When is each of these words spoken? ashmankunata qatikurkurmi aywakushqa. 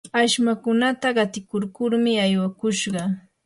ashmankunata 0.21 1.07
qatikurkurmi 1.17 2.11
aywakushqa. 2.25 3.01